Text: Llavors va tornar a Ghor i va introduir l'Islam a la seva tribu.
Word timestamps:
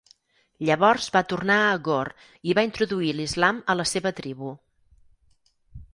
Llavors 0.69 1.09
va 1.17 1.21
tornar 1.33 1.57
a 1.65 1.75
Ghor 1.89 2.11
i 2.53 2.57
va 2.61 2.65
introduir 2.69 3.13
l'Islam 3.19 3.63
a 3.75 3.79
la 3.83 3.89
seva 3.95 4.17
tribu. 4.23 4.55